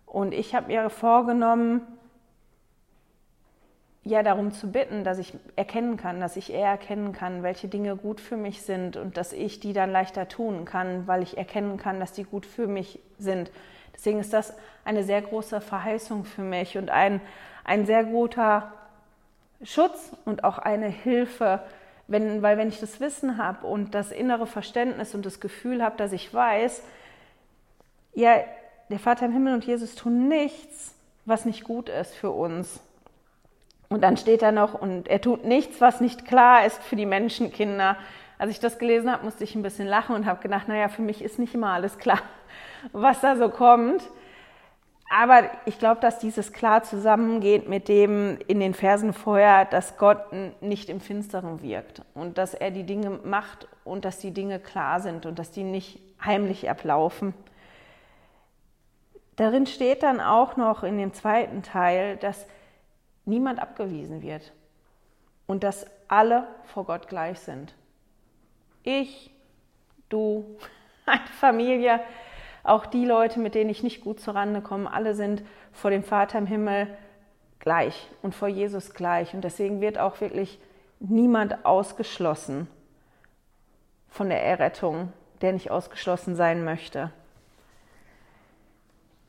[0.05, 1.81] Und ich habe mir vorgenommen,
[4.09, 7.95] ja, darum zu bitten, dass ich erkennen kann, dass ich eher erkennen kann, welche Dinge
[7.95, 11.77] gut für mich sind und dass ich die dann leichter tun kann, weil ich erkennen
[11.77, 13.51] kann, dass die gut für mich sind.
[13.93, 17.21] Deswegen ist das eine sehr große Verheißung für mich und ein,
[17.63, 18.73] ein sehr guter
[19.61, 21.61] Schutz und auch eine Hilfe,
[22.07, 25.97] wenn, weil wenn ich das Wissen habe und das innere Verständnis und das Gefühl habe,
[25.97, 26.81] dass ich weiß,
[28.15, 28.39] ja,
[28.89, 30.95] der Vater im Himmel und Jesus tun nichts,
[31.25, 32.81] was nicht gut ist für uns.
[33.89, 37.07] Und dann steht da noch, und er tut nichts, was nicht klar ist für die
[37.07, 37.97] Menschenkinder.
[38.37, 41.01] Als ich das gelesen habe, musste ich ein bisschen lachen und habe gedacht, naja, für
[41.01, 42.21] mich ist nicht immer alles klar,
[42.91, 44.03] was da so kommt.
[45.11, 50.27] Aber ich glaube, dass dieses klar zusammengeht mit dem in den Versen vorher, dass Gott
[50.61, 54.99] nicht im Finsteren wirkt und dass er die Dinge macht und dass die Dinge klar
[54.99, 57.33] sind und dass die nicht heimlich ablaufen.
[59.35, 62.45] Darin steht dann auch noch in dem zweiten Teil, dass
[63.29, 64.51] niemand abgewiesen wird
[65.47, 67.73] und dass alle vor Gott gleich sind.
[68.83, 69.31] Ich,
[70.09, 70.57] du,
[71.05, 72.01] eine Familie,
[72.63, 76.37] auch die Leute, mit denen ich nicht gut zurande komme, alle sind vor dem Vater
[76.37, 76.87] im Himmel
[77.59, 79.33] gleich und vor Jesus gleich.
[79.33, 80.59] Und deswegen wird auch wirklich
[80.99, 82.67] niemand ausgeschlossen
[84.09, 87.11] von der Errettung, der nicht ausgeschlossen sein möchte.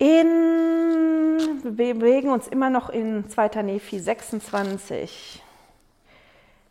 [0.00, 3.62] In, wir bewegen uns immer noch in 2.
[3.62, 5.42] Nephi 26.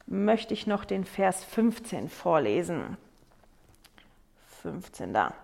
[0.07, 2.97] Möchte ich noch den Vers 15 vorlesen.
[4.63, 5.35] 15 da.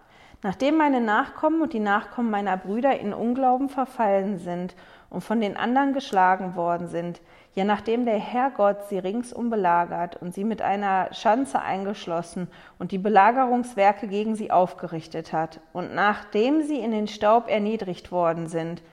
[0.46, 4.76] Nachdem meine Nachkommen und die Nachkommen meiner Brüder in Unglauben verfallen sind
[5.10, 7.20] und von den anderen geschlagen worden sind,
[7.56, 13.00] ja nachdem der Herrgott sie ringsum belagert und sie mit einer Schanze eingeschlossen und die
[13.00, 18.84] Belagerungswerke gegen sie aufgerichtet hat, und nachdem sie in den Staub erniedrigt worden sind,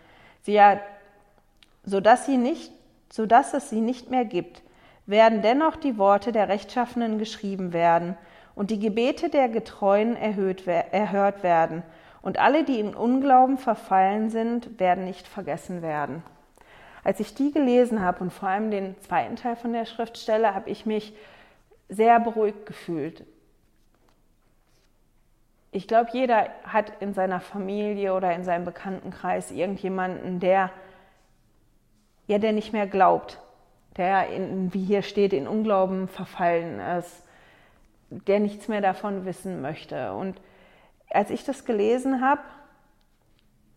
[0.40, 0.80] sie ja,
[1.84, 2.72] so dass sie nicht,
[3.10, 4.62] so dass es sie nicht mehr gibt,
[5.04, 8.16] werden dennoch die Worte der Rechtschaffenen geschrieben werden
[8.54, 11.82] und die Gebete der Getreuen erhöht, erhört werden
[12.22, 16.22] und alle, die im Unglauben verfallen sind, werden nicht vergessen werden.
[17.04, 20.70] Als ich die gelesen habe und vor allem den zweiten Teil von der Schriftstelle, habe
[20.70, 21.14] ich mich
[21.88, 23.24] sehr beruhigt gefühlt.
[25.72, 30.70] Ich glaube, jeder hat in seiner Familie oder in seinem Bekanntenkreis irgendjemanden, der
[32.26, 33.38] ja, der nicht mehr glaubt,
[33.96, 37.24] der in, wie hier steht, in Unglauben verfallen ist,
[38.26, 40.12] der nichts mehr davon wissen möchte.
[40.12, 40.40] Und
[41.10, 42.42] als ich das gelesen habe,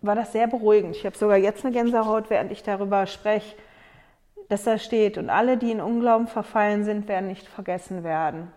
[0.01, 0.95] war das sehr beruhigend.
[0.95, 3.55] Ich habe sogar jetzt eine Gänsehaut, während ich darüber spreche,
[4.49, 8.51] dass da steht, und alle, die in Unglauben verfallen sind, werden nicht vergessen werden.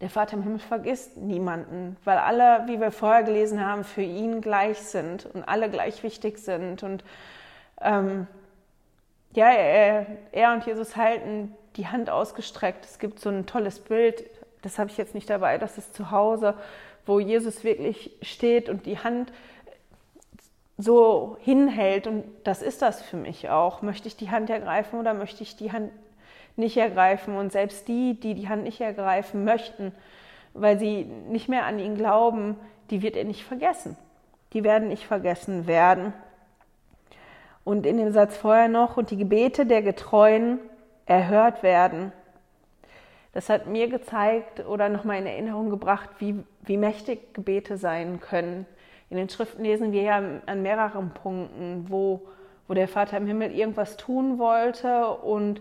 [0.00, 4.40] Der Vater im Himmel vergisst niemanden, weil alle, wie wir vorher gelesen haben, für ihn
[4.40, 6.82] gleich sind und alle gleich wichtig sind.
[6.82, 7.04] Und
[7.80, 8.26] ähm,
[9.32, 12.84] ja, er, er und Jesus halten die Hand ausgestreckt.
[12.84, 14.24] Es gibt so ein tolles Bild,
[14.66, 16.54] das habe ich jetzt nicht dabei, das ist zu Hause,
[17.06, 19.32] wo Jesus wirklich steht und die Hand
[20.76, 22.08] so hinhält.
[22.08, 23.80] Und das ist das für mich auch.
[23.80, 25.92] Möchte ich die Hand ergreifen oder möchte ich die Hand
[26.56, 27.36] nicht ergreifen?
[27.36, 29.92] Und selbst die, die die Hand nicht ergreifen möchten,
[30.52, 32.56] weil sie nicht mehr an ihn glauben,
[32.90, 33.96] die wird er nicht vergessen.
[34.52, 36.12] Die werden nicht vergessen werden.
[37.62, 40.58] Und in dem Satz vorher noch, und die Gebete der Getreuen
[41.04, 42.12] erhört werden.
[43.36, 48.64] Das hat mir gezeigt oder nochmal in Erinnerung gebracht, wie, wie mächtig Gebete sein können.
[49.10, 52.26] In den Schriften lesen wir ja an mehreren Punkten, wo,
[52.66, 55.60] wo der Vater im Himmel irgendwas tun wollte und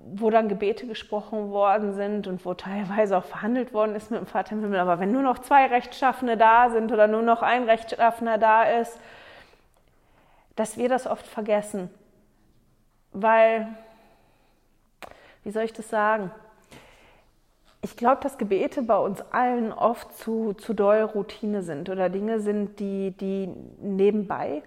[0.00, 4.26] wo dann Gebete gesprochen worden sind und wo teilweise auch verhandelt worden ist mit dem
[4.26, 4.80] Vater im Himmel.
[4.80, 8.98] Aber wenn nur noch zwei Rechtschaffene da sind oder nur noch ein Rechtschaffener da ist,
[10.56, 11.90] dass wir das oft vergessen.
[13.12, 13.68] Weil,
[15.44, 16.32] wie soll ich das sagen?
[17.80, 22.40] Ich glaube, dass Gebete bei uns allen oft zu, zu doll Routine sind oder Dinge
[22.40, 23.48] sind, die, die
[23.80, 24.62] nebenbei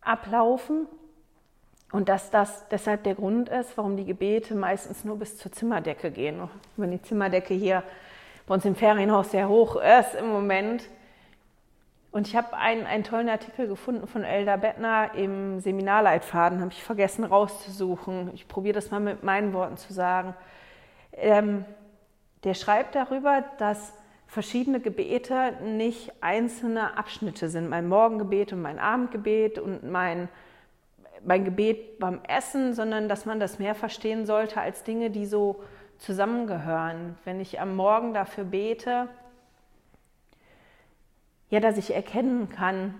[0.00, 0.86] ablaufen.
[1.92, 6.10] Und dass das deshalb der Grund ist, warum die Gebete meistens nur bis zur Zimmerdecke
[6.10, 6.48] gehen.
[6.76, 7.82] Wenn die Zimmerdecke hier
[8.46, 10.88] bei uns im Ferienhaus sehr hoch ist im Moment.
[12.12, 16.82] Und ich habe einen, einen tollen Artikel gefunden von Elda Bettner im Seminarleitfaden, habe ich
[16.82, 18.30] vergessen rauszusuchen.
[18.34, 20.34] Ich probiere das mal mit meinen Worten zu sagen.
[21.12, 21.64] Ähm,
[22.44, 23.92] der schreibt darüber, dass
[24.26, 27.68] verschiedene Gebete nicht einzelne Abschnitte sind.
[27.68, 30.28] Mein Morgengebet und mein Abendgebet und mein,
[31.24, 35.62] mein Gebet beim Essen, sondern dass man das mehr verstehen sollte als Dinge, die so
[35.98, 37.18] zusammengehören.
[37.24, 39.08] Wenn ich am Morgen dafür bete,
[41.50, 42.94] ja, dass ich erkennen kann,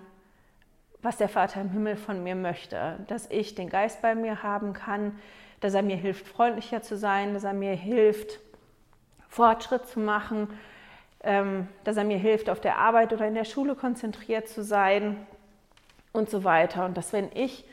[1.02, 4.72] was der Vater im Himmel von mir möchte, dass ich den Geist bei mir haben
[4.72, 5.18] kann,
[5.60, 8.40] dass er mir hilft, freundlicher zu sein, dass er mir hilft,
[9.30, 10.48] Fortschritt zu machen,
[11.22, 15.16] ähm, dass er mir hilft, auf der Arbeit oder in der Schule konzentriert zu sein
[16.12, 16.84] und so weiter.
[16.84, 17.64] Und dass wenn ich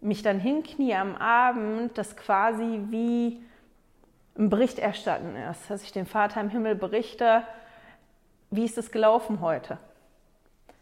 [0.00, 3.42] mich dann hinknie am Abend, das quasi wie
[4.38, 7.42] ein Bericht erstatten ist, dass ich dem Vater im Himmel berichte,
[8.50, 9.78] wie ist es gelaufen heute?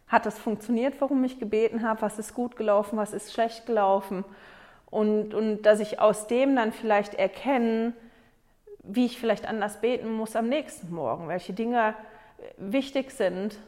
[0.09, 2.03] Hat das funktioniert, warum ich gebeten habe?
[2.03, 2.97] Was ist gut gelaufen?
[2.97, 4.25] Was ist schlecht gelaufen?
[4.91, 7.93] Und, und dass ich aus dem dann vielleicht erkenne,
[8.89, 11.95] wie ich vielleicht anders beten muss am nächsten Morgen, welche Dinge
[12.57, 13.59] wichtig sind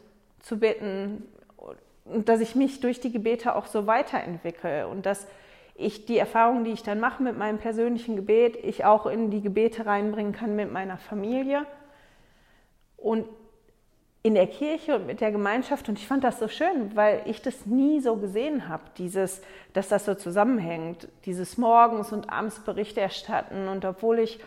[0.40, 1.24] zu bitten
[2.04, 5.26] und dass ich mich durch die Gebete auch so weiterentwickle und dass
[5.74, 9.40] ich die Erfahrungen, die ich dann mache mit meinem persönlichen Gebet, ich auch in die
[9.40, 11.64] Gebete reinbringen kann mit meiner Familie
[12.96, 13.26] und
[14.22, 15.88] in der Kirche und mit der Gemeinschaft.
[15.88, 19.40] Und ich fand das so schön, weil ich das nie so gesehen habe, dieses,
[19.72, 23.68] dass das so zusammenhängt, dieses Morgens und abends Bericht erstatten.
[23.68, 24.38] Und obwohl ich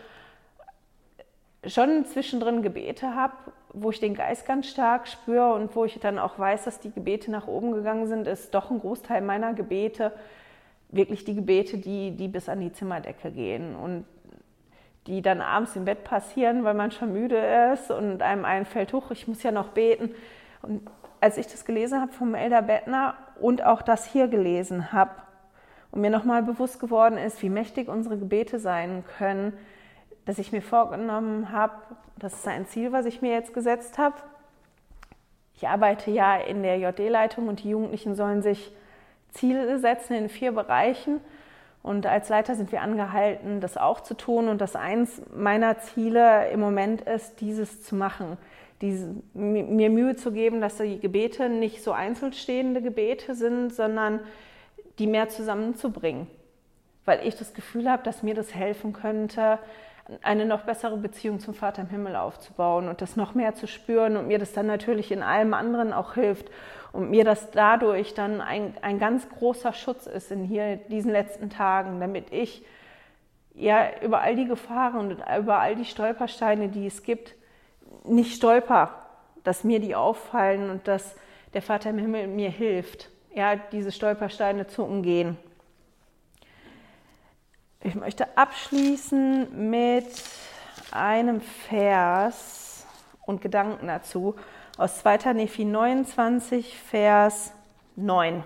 [1.66, 3.34] schon zwischendrin Gebete habe,
[3.72, 6.92] wo ich den Geist ganz stark spüre und wo ich dann auch weiß, dass die
[6.92, 10.12] Gebete nach oben gegangen sind, ist doch ein Großteil meiner Gebete
[10.90, 14.04] wirklich die Gebete, die, die bis an die Zimmerdecke gehen und
[15.06, 17.38] die dann abends im Bett passieren, weil man schon müde
[17.72, 20.14] ist und einem einfällt, huch, ich muss ja noch beten.
[20.62, 20.88] Und
[21.20, 25.10] als ich das gelesen habe vom Elder Bettner und auch das hier gelesen habe
[25.90, 29.52] und mir nochmal bewusst geworden ist, wie mächtig unsere Gebete sein können,
[30.26, 31.74] dass ich mir vorgenommen habe,
[32.18, 34.16] das ist ein Ziel, was ich mir jetzt gesetzt habe.
[35.56, 38.72] Ich arbeite ja in der JD-Leitung und die Jugendlichen sollen sich
[39.32, 41.20] Ziele setzen in vier Bereichen.
[41.82, 44.48] Und als Leiter sind wir angehalten, das auch zu tun.
[44.48, 48.38] Und das eins meiner Ziele im Moment ist, dieses zu machen.
[48.80, 54.20] Diese, mir Mühe zu geben, dass die Gebete nicht so einzeln stehende Gebete sind, sondern
[54.98, 56.26] die mehr zusammenzubringen.
[57.04, 59.58] Weil ich das Gefühl habe, dass mir das helfen könnte,
[60.22, 64.16] eine noch bessere Beziehung zum Vater im Himmel aufzubauen und das noch mehr zu spüren
[64.16, 66.50] und mir das dann natürlich in allem anderen auch hilft
[66.92, 71.48] und mir das dadurch dann ein, ein ganz großer Schutz ist in hier diesen letzten
[71.48, 72.64] Tagen, damit ich
[73.54, 77.34] ja über all die Gefahren und über all die Stolpersteine, die es gibt,
[78.04, 78.90] nicht stolper,
[79.42, 81.16] dass mir die auffallen und dass
[81.54, 85.36] der Vater im Himmel mir hilft, ja, diese Stolpersteine zu umgehen.
[87.86, 90.06] Ich möchte abschließen mit
[90.90, 92.86] einem Vers
[93.26, 94.36] und Gedanken dazu
[94.78, 95.34] aus 2.
[95.34, 97.52] Nephi 29, Vers
[97.96, 98.42] 9.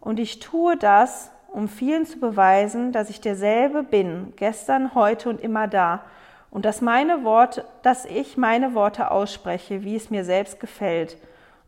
[0.00, 5.42] Und ich tue das, um vielen zu beweisen, dass ich derselbe bin, gestern, heute und
[5.42, 6.06] immer da,
[6.50, 11.18] und dass meine Worte, dass ich meine Worte ausspreche, wie es mir selbst gefällt.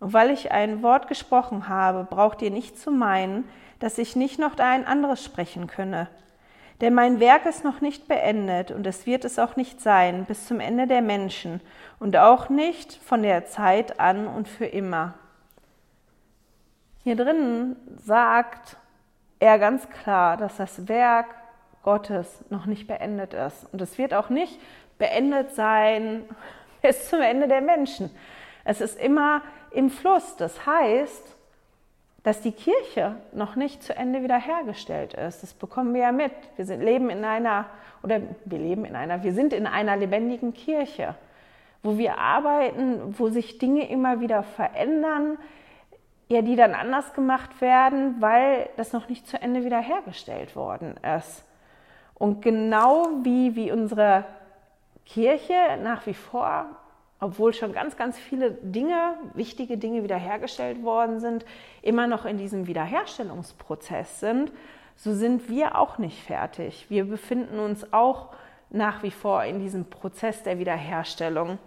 [0.00, 3.44] Und weil ich ein Wort gesprochen habe, braucht ihr nicht zu meinen,
[3.80, 6.08] dass ich nicht noch ein anderes sprechen könne.
[6.80, 10.46] Denn mein Werk ist noch nicht beendet und es wird es auch nicht sein bis
[10.46, 11.60] zum Ende der Menschen
[11.98, 15.14] und auch nicht von der Zeit an und für immer.
[17.02, 18.76] Hier drinnen sagt
[19.40, 21.26] er ganz klar, dass das Werk
[21.82, 23.66] Gottes noch nicht beendet ist.
[23.72, 24.60] Und es wird auch nicht
[24.98, 26.24] beendet sein
[26.82, 28.10] bis zum Ende der Menschen.
[28.64, 30.36] Es ist immer im Fluss.
[30.36, 31.36] Das heißt,
[32.22, 35.42] dass die Kirche noch nicht zu Ende wiederhergestellt ist.
[35.42, 36.32] Das bekommen wir ja mit.
[36.56, 37.66] Wir sind, leben in einer,
[38.02, 41.14] oder wir leben in einer, wir sind in einer lebendigen Kirche,
[41.82, 45.38] wo wir arbeiten, wo sich Dinge immer wieder verändern,
[46.28, 51.44] ja, die dann anders gemacht werden, weil das noch nicht zu Ende wiederhergestellt worden ist.
[52.14, 54.26] Und genau wie, wie unsere
[55.06, 56.66] Kirche nach wie vor
[57.20, 61.44] obwohl schon ganz, ganz viele Dinge, wichtige Dinge wiederhergestellt worden sind,
[61.82, 64.52] immer noch in diesem Wiederherstellungsprozess sind,
[64.96, 66.86] so sind wir auch nicht fertig.
[66.88, 68.30] Wir befinden uns auch
[68.70, 71.58] nach wie vor in diesem Prozess der Wiederherstellung.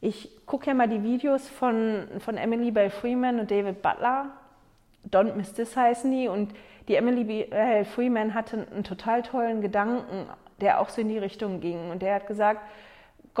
[0.00, 4.30] Ich gucke ja mal die Videos von, von Emily Bell Freeman und David Butler.
[5.10, 6.28] Don't Miss This heißen die.
[6.28, 6.54] Und
[6.88, 10.26] die Emily Bell Freeman hatte einen total tollen Gedanken,
[10.60, 11.90] der auch so in die Richtung ging.
[11.90, 12.60] Und der hat gesagt,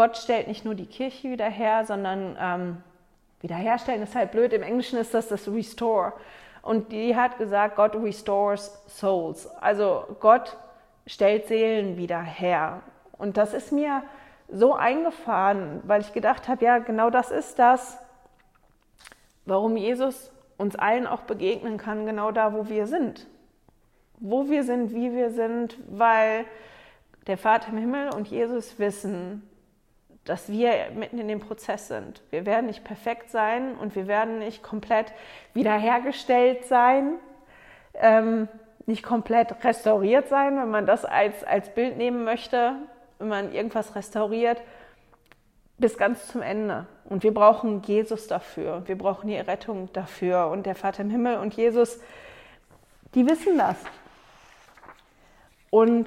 [0.00, 2.76] Gott stellt nicht nur die Kirche wieder her, sondern ähm,
[3.42, 4.54] wiederherstellen ist halt blöd.
[4.54, 6.14] Im Englischen ist das das Restore.
[6.62, 9.46] Und die hat gesagt, God restores souls.
[9.60, 10.56] Also Gott
[11.06, 12.80] stellt Seelen wieder her.
[13.18, 14.02] Und das ist mir
[14.48, 17.98] so eingefahren, weil ich gedacht habe, ja, genau das ist das,
[19.44, 23.26] warum Jesus uns allen auch begegnen kann, genau da, wo wir sind.
[24.18, 26.46] Wo wir sind, wie wir sind, weil
[27.26, 29.46] der Vater im Himmel und Jesus wissen,
[30.30, 32.22] dass wir mitten in dem Prozess sind.
[32.30, 35.12] Wir werden nicht perfekt sein und wir werden nicht komplett
[35.54, 37.14] wiederhergestellt sein,
[37.94, 38.46] ähm,
[38.86, 42.76] nicht komplett restauriert sein, wenn man das als, als Bild nehmen möchte,
[43.18, 44.62] wenn man irgendwas restauriert,
[45.78, 46.86] bis ganz zum Ende.
[47.06, 48.84] Und wir brauchen Jesus dafür.
[48.86, 50.46] Wir brauchen die Rettung dafür.
[50.46, 51.98] Und der Vater im Himmel und Jesus,
[53.16, 53.78] die wissen das.
[55.70, 56.06] Und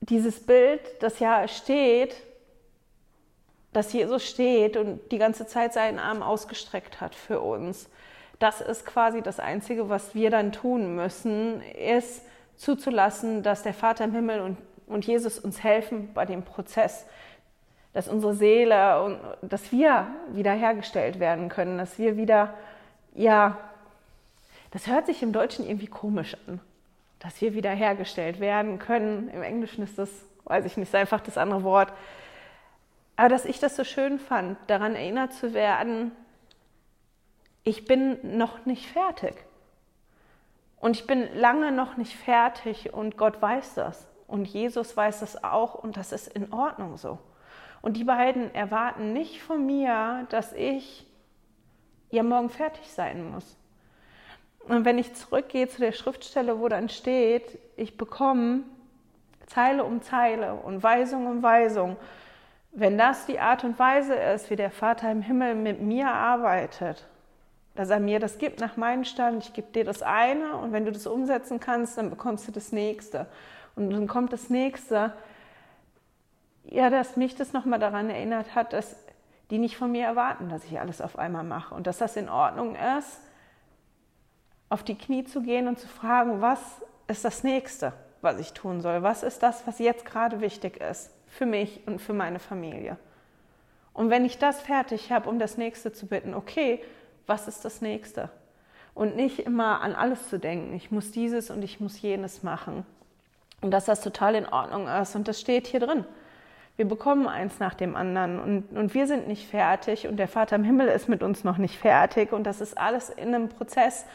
[0.00, 2.14] dieses Bild, das ja steht,
[3.72, 7.88] dass Jesus steht und die ganze Zeit seinen Arm ausgestreckt hat für uns.
[8.38, 12.22] Das ist quasi das Einzige, was wir dann tun müssen, ist
[12.56, 17.06] zuzulassen, dass der Vater im Himmel und, und Jesus uns helfen bei dem Prozess,
[17.92, 22.54] dass unsere Seele und dass wir wiederhergestellt werden können, dass wir wieder,
[23.14, 23.56] ja,
[24.70, 26.60] das hört sich im Deutschen irgendwie komisch an,
[27.20, 29.28] dass wir wiederhergestellt werden können.
[29.28, 30.08] Im Englischen ist das,
[30.44, 31.92] weiß ich nicht, einfach das andere Wort
[33.16, 36.12] aber dass ich das so schön fand, daran erinnert zu werden,
[37.64, 39.34] ich bin noch nicht fertig.
[40.80, 44.08] Und ich bin lange noch nicht fertig und Gott weiß das.
[44.26, 47.18] Und Jesus weiß das auch und das ist in Ordnung so.
[47.82, 51.06] Und die beiden erwarten nicht von mir, dass ich
[52.10, 53.56] ja morgen fertig sein muss.
[54.66, 58.62] Und wenn ich zurückgehe zu der Schriftstelle, wo dann steht, ich bekomme
[59.46, 61.96] Zeile um Zeile und Weisung um Weisung,
[62.72, 67.06] wenn das die Art und Weise ist, wie der Vater im Himmel mit mir arbeitet,
[67.74, 70.86] dass er mir das gibt nach meinem Stand, ich gebe dir das eine und wenn
[70.86, 73.26] du das umsetzen kannst, dann bekommst du das nächste.
[73.76, 75.12] Und dann kommt das nächste.
[76.64, 78.96] Ja, dass mich das nochmal daran erinnert hat, dass
[79.50, 82.28] die nicht von mir erwarten, dass ich alles auf einmal mache und dass das in
[82.28, 83.20] Ordnung ist,
[84.70, 86.60] auf die Knie zu gehen und zu fragen, was
[87.06, 87.92] ist das nächste,
[88.22, 89.02] was ich tun soll?
[89.02, 92.98] Was ist das, was jetzt gerade wichtig ist für mich und für meine Familie?
[93.94, 96.82] Und wenn ich das fertig habe, um das nächste zu bitten, okay,
[97.26, 98.30] was ist das nächste?
[98.94, 102.84] Und nicht immer an alles zu denken, ich muss dieses und ich muss jenes machen.
[103.62, 105.14] Und dass das total in Ordnung ist.
[105.16, 106.04] Und das steht hier drin.
[106.76, 110.56] Wir bekommen eins nach dem anderen und, und wir sind nicht fertig und der Vater
[110.56, 114.06] im Himmel ist mit uns noch nicht fertig und das ist alles in einem Prozess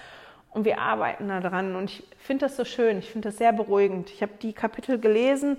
[0.51, 1.75] und wir arbeiten daran.
[1.75, 4.09] Und ich finde das so schön, ich finde das sehr beruhigend.
[4.09, 5.57] Ich habe die Kapitel gelesen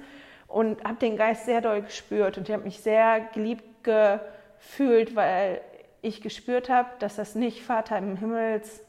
[0.49, 5.61] und habe den Geist sehr doll gespürt und ich habe mich sehr geliebt gefühlt, weil
[6.03, 8.83] ich gespürt habe, dass das nicht Vater im Himmels,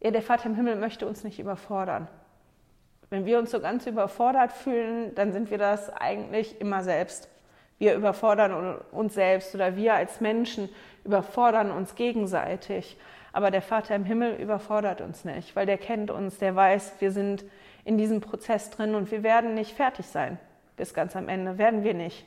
[0.00, 2.08] ja, der Vater im Himmel möchte uns nicht überfordern.
[3.08, 7.28] Wenn wir uns so ganz überfordert fühlen, dann sind wir das eigentlich immer selbst.
[7.78, 10.68] Wir überfordern uns selbst oder wir als Menschen
[11.04, 12.98] überfordern uns gegenseitig.
[13.32, 17.12] Aber der Vater im Himmel überfordert uns nicht, weil der kennt uns, der weiß, wir
[17.12, 17.44] sind
[17.86, 20.38] in diesem Prozess drin und wir werden nicht fertig sein
[20.76, 22.26] bis ganz am Ende, werden wir nicht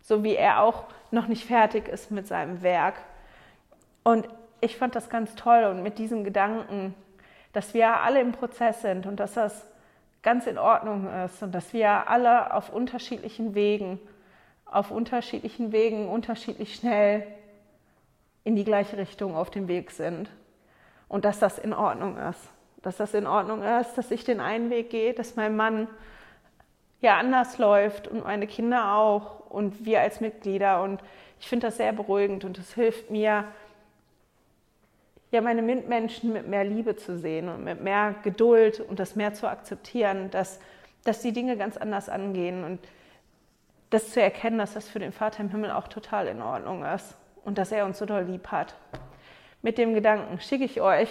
[0.00, 2.94] so wie er auch noch nicht fertig ist mit seinem Werk.
[4.02, 4.28] Und
[4.60, 6.94] ich fand das ganz toll und mit diesem Gedanken,
[7.52, 9.66] dass wir alle im Prozess sind und dass das
[10.22, 13.98] ganz in Ordnung ist und dass wir alle auf unterschiedlichen Wegen,
[14.66, 17.26] auf unterschiedlichen Wegen unterschiedlich schnell
[18.44, 20.30] in die gleiche Richtung auf dem Weg sind
[21.08, 22.48] und dass das in Ordnung ist.
[22.82, 25.88] Dass das in Ordnung ist, dass ich den einen Weg gehe, dass mein Mann
[27.00, 30.82] ja anders läuft und meine Kinder auch und wir als Mitglieder.
[30.82, 31.02] Und
[31.38, 33.44] ich finde das sehr beruhigend und es hilft mir,
[35.30, 39.32] ja, meine Mitmenschen mit mehr Liebe zu sehen und mit mehr Geduld und das mehr
[39.32, 40.58] zu akzeptieren, dass,
[41.04, 42.80] dass die Dinge ganz anders angehen und
[43.90, 47.16] das zu erkennen, dass das für den Vater im Himmel auch total in Ordnung ist
[47.44, 48.74] und dass er uns so doll lieb hat.
[49.62, 51.08] Mit dem Gedanken schicke ich euch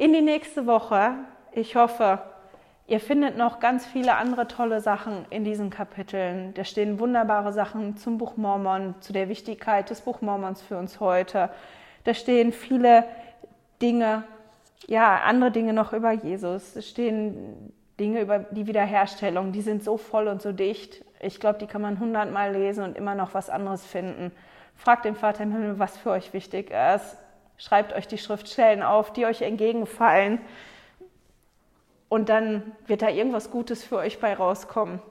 [0.00, 1.12] in die nächste Woche.
[1.52, 2.20] Ich hoffe,
[2.86, 6.52] Ihr findet noch ganz viele andere tolle Sachen in diesen Kapiteln.
[6.54, 10.98] Da stehen wunderbare Sachen zum Buch Mormon, zu der Wichtigkeit des Buch Mormons für uns
[10.98, 11.50] heute.
[12.02, 13.04] Da stehen viele
[13.80, 14.24] Dinge,
[14.88, 16.74] ja, andere Dinge noch über Jesus.
[16.74, 19.52] Da stehen Dinge über die Wiederherstellung.
[19.52, 21.04] Die sind so voll und so dicht.
[21.20, 24.32] Ich glaube, die kann man hundertmal lesen und immer noch was anderes finden.
[24.74, 27.18] Fragt den Vater im Himmel, was für euch wichtig ist.
[27.60, 30.40] Schreibt euch die Schriftstellen auf, die euch entgegenfallen
[32.08, 35.02] und dann wird da irgendwas Gutes für euch bei rauskommen.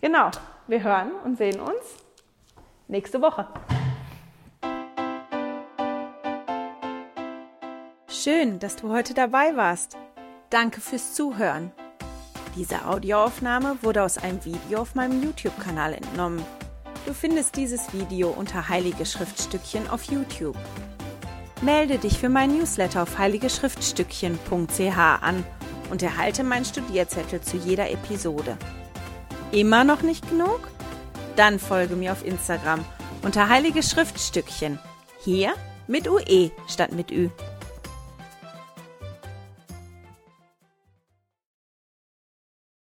[0.00, 0.32] Genau,
[0.66, 2.04] wir hören und sehen uns
[2.88, 3.46] nächste Woche.
[8.08, 9.96] Schön, dass du heute dabei warst.
[10.50, 11.70] Danke fürs Zuhören.
[12.56, 16.44] Diese Audioaufnahme wurde aus einem Video auf meinem YouTube-Kanal entnommen.
[17.06, 20.56] Du findest dieses Video unter Heilige Schriftstückchen auf YouTube.
[21.60, 25.44] Melde dich für mein Newsletter auf heiligeschriftstückchen.ch an
[25.90, 28.56] und erhalte meinen Studierzettel zu jeder Episode.
[29.50, 30.60] Immer noch nicht genug?
[31.34, 32.84] Dann folge mir auf Instagram
[33.22, 34.78] unter Heilige Schriftstückchen.
[35.20, 35.52] Hier
[35.88, 37.30] mit UE statt mit Ü.